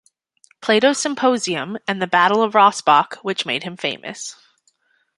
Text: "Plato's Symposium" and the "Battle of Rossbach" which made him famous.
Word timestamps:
"Plato's 0.61 0.97
Symposium" 0.99 1.77
and 1.87 2.01
the 2.01 2.07
"Battle 2.07 2.41
of 2.41 2.53
Rossbach" 2.55 3.17
which 3.21 3.45
made 3.45 3.61
him 3.61 3.77
famous. 3.77 4.35